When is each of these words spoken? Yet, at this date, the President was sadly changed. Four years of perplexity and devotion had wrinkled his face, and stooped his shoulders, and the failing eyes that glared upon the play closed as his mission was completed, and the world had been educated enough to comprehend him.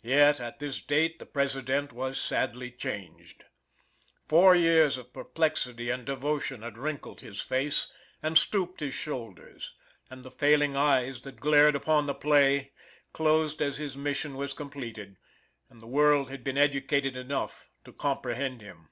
Yet, 0.00 0.40
at 0.40 0.60
this 0.60 0.80
date, 0.80 1.18
the 1.18 1.26
President 1.26 1.92
was 1.92 2.18
sadly 2.18 2.70
changed. 2.70 3.44
Four 4.24 4.56
years 4.56 4.96
of 4.96 5.12
perplexity 5.12 5.90
and 5.90 6.06
devotion 6.06 6.62
had 6.62 6.78
wrinkled 6.78 7.20
his 7.20 7.42
face, 7.42 7.92
and 8.22 8.38
stooped 8.38 8.80
his 8.80 8.94
shoulders, 8.94 9.74
and 10.08 10.24
the 10.24 10.30
failing 10.30 10.74
eyes 10.74 11.20
that 11.20 11.36
glared 11.36 11.74
upon 11.74 12.06
the 12.06 12.14
play 12.14 12.72
closed 13.12 13.60
as 13.60 13.76
his 13.76 13.94
mission 13.94 14.36
was 14.36 14.54
completed, 14.54 15.18
and 15.68 15.82
the 15.82 15.86
world 15.86 16.30
had 16.30 16.42
been 16.42 16.56
educated 16.56 17.14
enough 17.14 17.68
to 17.84 17.92
comprehend 17.92 18.62
him. 18.62 18.88